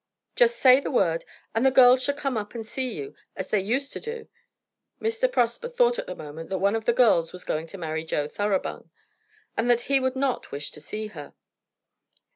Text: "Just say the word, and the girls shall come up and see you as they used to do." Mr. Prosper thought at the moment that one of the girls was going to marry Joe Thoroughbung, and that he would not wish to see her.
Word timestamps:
"Just 0.35 0.57
say 0.57 0.79
the 0.79 0.89
word, 0.89 1.25
and 1.53 1.63
the 1.63 1.69
girls 1.69 2.01
shall 2.01 2.15
come 2.15 2.35
up 2.35 2.55
and 2.55 2.65
see 2.65 2.91
you 2.93 3.13
as 3.35 3.49
they 3.49 3.59
used 3.59 3.93
to 3.93 3.99
do." 3.99 4.27
Mr. 4.99 5.31
Prosper 5.31 5.69
thought 5.69 5.99
at 5.99 6.07
the 6.07 6.15
moment 6.15 6.49
that 6.49 6.57
one 6.57 6.75
of 6.75 6.85
the 6.85 6.91
girls 6.91 7.31
was 7.31 7.43
going 7.43 7.67
to 7.67 7.77
marry 7.77 8.03
Joe 8.03 8.27
Thoroughbung, 8.27 8.89
and 9.55 9.69
that 9.69 9.81
he 9.81 9.99
would 9.99 10.15
not 10.15 10.51
wish 10.51 10.71
to 10.71 10.81
see 10.81 11.05
her. 11.09 11.35